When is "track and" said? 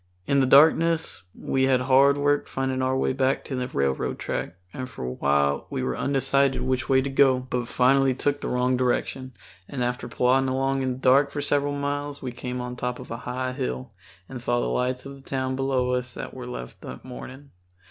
4.17-4.89